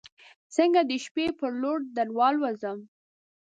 څنګه 0.55 0.81
د 0.89 0.91
شپې 1.03 1.25
پر 1.39 1.51
لور 1.61 1.79
دروالوزم 1.95 2.77